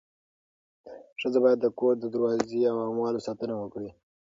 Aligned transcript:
ښځه 1.19 1.39
باید 1.43 1.59
د 1.61 1.67
کور 1.79 1.93
د 1.99 2.05
دروازې 2.13 2.61
او 2.71 2.77
اموالو 2.89 3.25
ساتنه 3.27 3.53
وکړي. 3.57 3.89